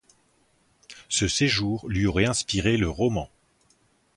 [1.09, 3.29] Ce séjour lui aurait inspiré le roman.